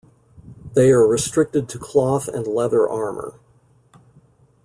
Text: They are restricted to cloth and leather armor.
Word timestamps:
They 0.73 0.89
are 0.89 1.05
restricted 1.07 1.69
to 1.69 1.77
cloth 1.77 2.27
and 2.27 2.47
leather 2.47 2.89
armor. 2.89 3.35